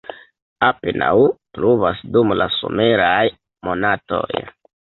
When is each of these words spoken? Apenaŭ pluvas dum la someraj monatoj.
Apenaŭ 0.67 1.11
pluvas 1.57 2.01
dum 2.17 2.33
la 2.41 2.49
someraj 2.57 3.23
monatoj. 3.69 4.29